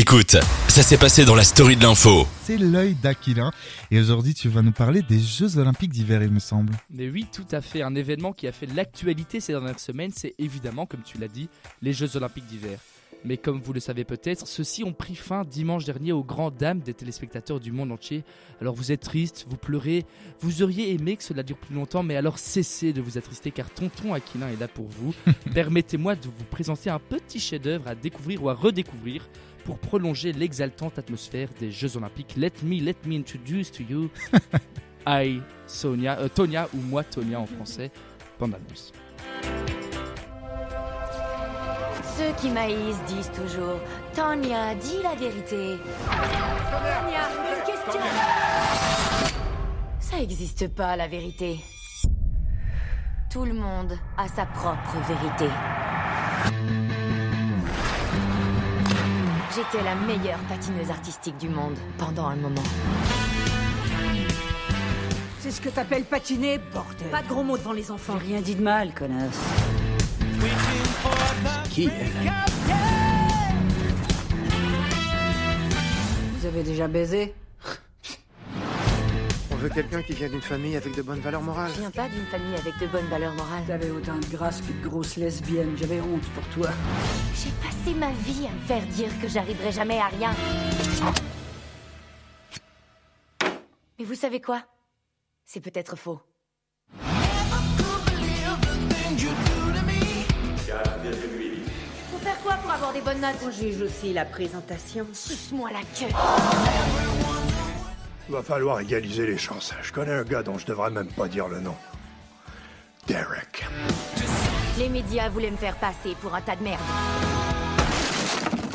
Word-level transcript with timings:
Écoute, 0.00 0.38
ça 0.68 0.82
s'est 0.82 0.96
passé 0.96 1.26
dans 1.26 1.34
la 1.34 1.44
story 1.44 1.76
de 1.76 1.82
l'info. 1.82 2.26
C'est 2.44 2.56
l'œil 2.56 2.94
d'Aquilin. 2.94 3.50
Et 3.90 4.00
aujourd'hui, 4.00 4.32
tu 4.32 4.48
vas 4.48 4.62
nous 4.62 4.72
parler 4.72 5.02
des 5.02 5.18
Jeux 5.18 5.58
Olympiques 5.58 5.90
d'hiver, 5.90 6.22
il 6.22 6.30
me 6.30 6.38
semble. 6.38 6.72
Mais 6.88 7.10
oui, 7.10 7.26
tout 7.30 7.44
à 7.50 7.60
fait. 7.60 7.82
Un 7.82 7.94
événement 7.94 8.32
qui 8.32 8.48
a 8.48 8.52
fait 8.52 8.64
l'actualité 8.64 9.40
ces 9.40 9.52
dernières 9.52 9.78
semaines, 9.78 10.10
c'est 10.16 10.34
évidemment, 10.38 10.86
comme 10.86 11.02
tu 11.02 11.18
l'as 11.18 11.28
dit, 11.28 11.50
les 11.82 11.92
Jeux 11.92 12.16
Olympiques 12.16 12.46
d'hiver. 12.46 12.78
Mais 13.26 13.36
comme 13.36 13.60
vous 13.60 13.74
le 13.74 13.80
savez 13.80 14.04
peut-être, 14.04 14.46
ceux-ci 14.46 14.84
ont 14.84 14.94
pris 14.94 15.14
fin 15.14 15.44
dimanche 15.44 15.84
dernier 15.84 16.12
aux 16.12 16.24
grandes 16.24 16.56
dames 16.56 16.80
des 16.80 16.94
téléspectateurs 16.94 17.60
du 17.60 17.70
monde 17.70 17.92
entier. 17.92 18.24
Alors 18.62 18.74
vous 18.74 18.92
êtes 18.92 19.02
triste, 19.02 19.44
vous 19.50 19.58
pleurez, 19.58 20.06
vous 20.40 20.62
auriez 20.62 20.94
aimé 20.94 21.16
que 21.16 21.22
cela 21.22 21.42
dure 21.42 21.58
plus 21.58 21.74
longtemps, 21.74 22.02
mais 22.02 22.16
alors 22.16 22.38
cessez 22.38 22.94
de 22.94 23.02
vous 23.02 23.18
attrister 23.18 23.50
car 23.50 23.68
Tonton 23.68 24.14
Aquilin 24.14 24.48
est 24.48 24.58
là 24.58 24.68
pour 24.68 24.86
vous. 24.88 25.14
Permettez-moi 25.54 26.14
de 26.14 26.24
vous 26.24 26.44
présenter 26.50 26.88
un 26.88 26.98
petit 26.98 27.38
chef-d'œuvre 27.40 27.88
à 27.88 27.94
découvrir 27.94 28.42
ou 28.42 28.48
à 28.48 28.54
redécouvrir 28.54 29.28
pour 29.64 29.78
prolonger 29.78 30.32
l'exaltante 30.32 30.98
atmosphère 30.98 31.48
des 31.58 31.70
Jeux 31.70 31.96
Olympiques. 31.96 32.34
Let 32.36 32.52
me, 32.62 32.80
let 32.80 32.96
me 33.06 33.16
introduce 33.16 33.70
to 33.70 33.82
you 33.82 34.10
I, 35.06 35.40
Sonia, 35.66 36.18
euh, 36.18 36.28
Tonia 36.28 36.68
ou 36.74 36.80
moi 36.80 37.04
Tonia 37.04 37.40
en 37.40 37.46
français, 37.46 37.90
pendant 38.38 38.56
l'annonce. 38.56 38.92
Ceux 42.16 42.32
qui 42.40 42.50
maïsent 42.50 43.02
disent 43.06 43.30
toujours 43.32 43.80
Tania, 44.14 44.74
dis 44.74 45.02
la 45.02 45.14
vérité. 45.14 45.78
Tania, 46.06 47.28
une 47.38 47.64
question. 47.64 48.00
Ça 50.00 50.20
existe 50.20 50.68
pas, 50.74 50.96
la 50.96 51.08
vérité. 51.08 51.60
Tout 53.30 53.44
le 53.44 53.54
monde 53.54 53.96
a 54.18 54.28
sa 54.28 54.44
propre 54.44 54.96
vérité. 55.06 55.46
J'étais 59.60 59.84
la 59.84 59.94
meilleure 59.94 60.38
patineuse 60.48 60.88
artistique 60.88 61.36
du 61.36 61.50
monde 61.50 61.76
pendant 61.98 62.28
un 62.28 62.36
moment. 62.36 62.62
C'est 65.38 65.50
ce 65.50 65.60
que 65.60 65.68
t'appelles 65.68 66.04
patiner, 66.04 66.58
bordel. 66.72 67.08
Pas 67.10 67.20
de 67.20 67.28
gros 67.28 67.42
mots 67.42 67.58
devant 67.58 67.74
les 67.74 67.90
enfants. 67.90 68.16
Rien 68.16 68.40
dit 68.40 68.54
de 68.54 68.62
mal, 68.62 68.94
connasse. 68.94 69.38
Qui 71.68 71.90
elle 71.92 72.32
Vous 76.38 76.46
avez 76.46 76.62
déjà 76.62 76.88
baisé? 76.88 77.34
Veut 79.60 79.68
quelqu'un 79.68 80.02
qui 80.02 80.14
vient 80.14 80.28
d'une 80.28 80.40
famille 80.40 80.74
avec 80.74 80.96
de 80.96 81.02
bonnes 81.02 81.20
valeurs 81.20 81.42
morales. 81.42 81.70
Je 81.74 81.80
viens 81.80 81.90
pas 81.90 82.08
d'une 82.08 82.24
famille 82.26 82.54
avec 82.54 82.78
de 82.78 82.86
bonnes 82.86 83.08
valeurs 83.08 83.34
morales. 83.34 83.62
T'avais 83.66 83.90
autant 83.90 84.16
de 84.16 84.24
grâce 84.26 84.62
qu'une 84.62 84.80
grosse 84.80 85.16
lesbienne. 85.16 85.76
J'avais 85.76 86.00
honte 86.00 86.24
pour 86.34 86.44
toi. 86.54 86.70
J'ai 87.34 87.50
passé 87.62 87.94
ma 87.94 88.10
vie 88.10 88.46
à 88.46 88.52
me 88.52 88.60
faire 88.60 88.86
dire 88.86 89.10
que 89.20 89.28
j'arriverai 89.28 89.70
jamais 89.70 89.98
à 89.98 90.06
rien. 90.06 90.34
Mais 93.98 94.04
vous 94.06 94.14
savez 94.14 94.40
quoi? 94.40 94.62
C'est 95.44 95.60
peut-être 95.60 95.94
faux. 95.96 96.20
Faut 102.10 102.18
faire 102.18 102.40
quoi 102.42 102.54
pour 102.54 102.70
avoir 102.70 102.94
des 102.94 103.02
bonnes 103.02 103.20
notes? 103.20 103.36
On 103.44 103.50
juge 103.50 103.82
aussi 103.82 104.14
la 104.14 104.24
présentation. 104.24 105.06
Suce-moi 105.12 105.70
la 105.70 105.80
queue. 105.80 106.14
Va 108.30 108.44
falloir 108.44 108.78
égaliser 108.78 109.26
les 109.26 109.36
chances. 109.36 109.74
Je 109.82 109.92
connais 109.92 110.12
un 110.12 110.22
gars 110.22 110.44
dont 110.44 110.56
je 110.56 110.64
devrais 110.64 110.90
même 110.90 111.08
pas 111.08 111.26
dire 111.26 111.48
le 111.48 111.58
nom. 111.58 111.74
Derek. 113.08 113.66
Les 114.78 114.88
médias 114.88 115.28
voulaient 115.28 115.50
me 115.50 115.56
faire 115.56 115.74
passer 115.74 116.14
pour 116.20 116.32
un 116.32 116.40
tas 116.40 116.54
de 116.54 116.62
merde. 116.62 116.80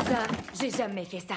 Ça, 0.08 0.28
j'ai 0.60 0.70
jamais 0.70 1.06
fait 1.06 1.22
ça. 1.22 1.36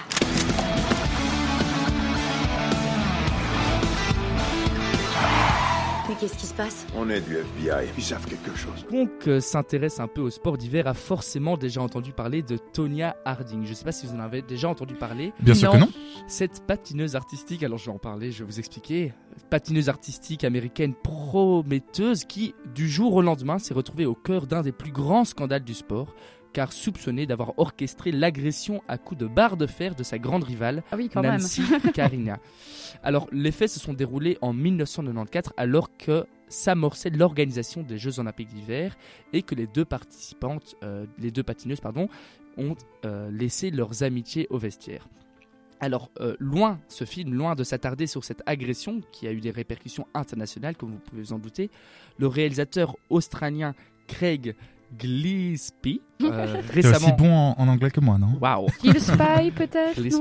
Mais 6.08 6.14
qu'est-ce 6.18 6.38
qui 6.38 6.46
se 6.46 6.54
passe? 6.54 6.86
On 6.96 7.10
est 7.10 7.20
du 7.20 7.36
FBI. 7.36 7.86
Ils 7.96 8.02
savent 8.02 8.24
quelque 8.24 8.56
chose. 8.56 8.84
Quiconque 8.88 9.28
euh, 9.28 9.40
s'intéresse 9.40 10.00
un 10.00 10.08
peu 10.08 10.22
au 10.22 10.30
sport 10.30 10.56
d'hiver 10.56 10.86
a 10.86 10.94
forcément 10.94 11.58
déjà 11.58 11.82
entendu 11.82 12.12
parler 12.12 12.42
de 12.42 12.56
Tonya 12.56 13.14
Harding. 13.26 13.64
Je 13.64 13.70
ne 13.70 13.74
sais 13.74 13.84
pas 13.84 13.92
si 13.92 14.06
vous 14.06 14.14
en 14.14 14.20
avez 14.20 14.40
déjà 14.40 14.68
entendu 14.70 14.94
parler. 14.94 15.34
Bien 15.38 15.54
sûr 15.54 15.70
que 15.70 15.76
non. 15.76 15.90
Cette 16.26 16.66
patineuse 16.66 17.16
artistique, 17.16 17.62
alors 17.62 17.78
je 17.78 17.86
vais 17.86 17.92
en 17.92 17.98
parler, 17.98 18.32
je 18.32 18.40
vais 18.40 18.50
vous 18.50 18.58
expliquer. 18.58 19.12
Patineuse 19.50 19.88
artistique 19.88 20.44
américaine 20.44 20.94
prometteuse 20.94 22.24
qui, 22.24 22.54
du 22.74 22.88
jour 22.88 23.14
au 23.14 23.22
lendemain, 23.22 23.58
s'est 23.58 23.74
retrouvée 23.74 24.06
au 24.06 24.14
cœur 24.14 24.46
d'un 24.46 24.62
des 24.62 24.72
plus 24.72 24.92
grands 24.92 25.24
scandales 25.24 25.64
du 25.64 25.74
sport, 25.74 26.14
car 26.52 26.72
soupçonnée 26.72 27.26
d'avoir 27.26 27.58
orchestré 27.58 28.12
l'agression 28.12 28.82
à 28.88 28.98
coups 28.98 29.20
de 29.20 29.26
barre 29.26 29.56
de 29.56 29.66
fer 29.66 29.94
de 29.94 30.02
sa 30.02 30.18
grande 30.18 30.44
rivale, 30.44 30.82
Ah 30.90 30.96
oui, 30.96 31.10
Nancy 31.14 31.62
Karina. 31.94 32.38
Alors, 33.02 33.28
les 33.32 33.52
faits 33.52 33.70
se 33.70 33.80
sont 33.80 33.92
déroulés 33.94 34.38
en 34.40 34.52
1994 34.52 35.54
alors 35.56 35.96
que 35.96 36.26
s'amorçait 36.48 37.10
l'organisation 37.10 37.82
des 37.82 37.98
Jeux 37.98 38.18
Olympiques 38.20 38.48
d'hiver 38.48 38.96
et 39.32 39.42
que 39.42 39.54
les 39.54 39.66
deux 39.66 39.84
participantes, 39.84 40.74
euh, 40.82 41.06
les 41.18 41.30
deux 41.30 41.42
patineuses, 41.42 41.80
pardon, 41.80 42.08
ont 42.56 42.74
euh, 43.04 43.30
laissé 43.30 43.70
leurs 43.70 44.02
amitiés 44.02 44.46
au 44.50 44.58
vestiaire. 44.58 45.06
Alors, 45.80 46.10
euh, 46.20 46.36
loin, 46.40 46.80
ce 46.88 47.04
film, 47.04 47.34
loin 47.34 47.54
de 47.54 47.62
s'attarder 47.62 48.06
sur 48.06 48.24
cette 48.24 48.42
agression 48.46 49.00
qui 49.12 49.28
a 49.28 49.32
eu 49.32 49.40
des 49.40 49.50
répercussions 49.50 50.06
internationales, 50.14 50.76
comme 50.76 50.90
vous 50.90 50.98
pouvez 50.98 51.22
vous 51.22 51.32
en 51.32 51.38
douter, 51.38 51.70
le 52.18 52.26
réalisateur 52.26 52.96
australien 53.10 53.74
Craig 54.08 54.56
Gillespie, 54.98 56.00
euh, 56.22 56.54
T'es 56.72 56.78
aussi 56.78 56.88
récemment... 56.88 57.16
bon 57.16 57.32
en, 57.32 57.54
en 57.58 57.68
anglais 57.68 57.90
que 57.90 58.00
moi, 58.00 58.18
non? 58.18 58.36
Waouh 58.40 58.66
Jill 58.82 59.00
Spy 59.00 59.50
peut-être 59.54 59.94
plus 59.94 60.16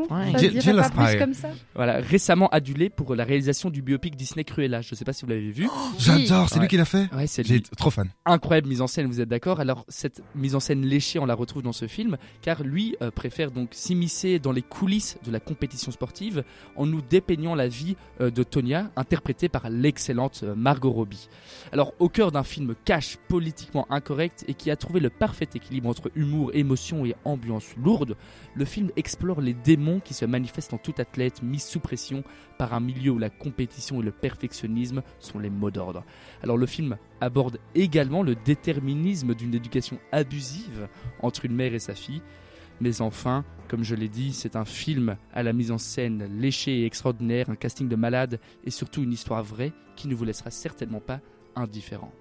comme 1.17 1.33
ça? 1.33 1.50
Voilà, 1.73 1.97
récemment 2.00 2.47
adulé 2.50 2.89
pour 2.89 3.16
la 3.16 3.23
réalisation 3.23 3.69
du 3.69 3.81
biopic 3.81 4.16
Disney 4.16 4.44
Cruella. 4.44 4.81
Je 4.81 4.94
ne 4.94 4.95
sais 4.95 5.05
pas 5.05 5.13
si 5.13 5.23
vous 5.25 5.29
l'avez 5.31 5.50
vu. 5.51 5.67
J'adore, 5.97 6.50
c'est 6.50 6.55
Ouais. 6.55 6.61
lui 6.61 6.67
qui 6.67 6.78
l'a 6.78 6.85
fait? 6.85 7.11
Ouais, 7.13 7.28
c'est 7.28 7.45
J'ai 7.45 7.55
lui. 7.55 7.63
trop 7.63 7.89
fan. 7.89 8.09
incroyable 8.25 8.67
mise 8.67 8.81
en 8.81 8.88
scène, 8.88 9.07
vous 9.07 9.22
êtes 9.22 9.29
d'accord? 9.29 9.59
Alors 9.59 9.85
cette 9.88 10.22
mise 10.35 10.53
en 10.55 10.59
scène 10.59 10.81
léchée, 10.85 11.17
on 11.19 11.25
la 11.25 11.34
retrouve 11.35 11.63
dans 11.63 11.72
ce 11.73 11.88
film, 11.88 12.17
car 12.41 12.63
lui 12.63 12.95
euh, 13.01 13.09
préfère 13.09 13.51
donc 13.51 13.69
s'immiscer 13.72 14.39
dans 14.39 14.51
les 14.51 14.61
coulisses 14.61 15.17
de 15.25 15.31
la 15.31 15.39
compétition 15.39 15.91
sportive 15.91 16.44
en 16.75 16.85
nous 16.85 17.01
dépeignant 17.01 17.55
la 17.55 17.67
vie 17.67 17.95
euh, 18.22 18.29
de 18.29 18.44
Tonya, 18.44 18.91
interprétée 18.95 19.49
par 19.49 19.69
l'excellente 19.69 20.41
euh, 20.44 20.53
Margot 20.55 20.91
Robbie. 20.91 21.28
Alors 21.72 21.94
au 21.99 22.09
cœur 22.09 22.31
d'un 22.31 22.44
film 22.44 22.75
cash, 22.85 23.17
politiquement 23.28 23.88
incorrect 23.89 24.45
et 24.47 24.53
qui 24.57 24.72
a 24.72 24.75
trouvé 24.75 25.00
le 25.00 25.09
parfait 25.09 25.47
équilibre 25.53 25.90
entre 25.90 26.12
humour, 26.16 26.51
émotion 26.53 27.06
et 27.06 27.16
ambiance 27.25 27.75
lourde, 27.78 28.16
le 28.56 28.66
film 28.66 28.91
explore 28.95 29.41
les 29.41 29.53
démons 29.53 30.00
qui 30.00 30.13
se 30.13 30.25
manifestent 30.25 30.73
en 30.73 30.78
tout 30.78 30.95
athlète 30.97 31.41
mis 31.41 31.59
sous 31.59 31.79
pression 31.79 32.23
par 32.57 32.73
un 32.73 32.79
milieu 32.79 33.12
où 33.12 33.19
la 33.19 33.29
compétition 33.29 34.01
et 34.01 34.03
le 34.06 34.12
perfectionnisme 34.12 35.03
sont 35.19 35.40
les 35.40 35.50
mots 35.50 35.72
d'ordre. 35.72 36.03
Alors 36.44 36.57
le 36.57 36.66
film 36.66 36.97
aborde 37.22 37.59
également 37.75 38.23
le 38.23 38.35
déterminisme 38.35 39.34
d'une 39.34 39.53
éducation 39.53 40.00
abusive 40.12 40.88
entre 41.22 41.46
une 41.46 41.56
mère 41.56 41.73
et 41.73 41.79
sa 41.79 41.96
fille. 41.96 42.22
Mais 42.79 43.01
enfin, 43.01 43.44
comme 43.67 43.84
je 43.84 43.96
l'ai 43.96 44.09
dit, 44.09 44.34
c'est 44.34 44.56
un 44.56 44.66
film 44.66 45.17
à 45.34 45.41
la 45.41 45.53
mise 45.53 45.72
en 45.72 45.79
scène 45.79 46.29
léchée 46.40 46.81
et 46.81 46.85
extraordinaire, 46.85 47.50
un 47.50 47.56
casting 47.56 47.88
de 47.88 47.96
malade 47.96 48.40
et 48.66 48.72
surtout 48.72 49.01
une 49.01 49.13
histoire 49.13 49.44
vraie 49.44 49.73
qui 49.96 50.07
ne 50.07 50.16
vous 50.16 50.25
laissera 50.25 50.51
certainement 50.51 51.01
pas 51.01 51.19
indifférent. 51.56 52.12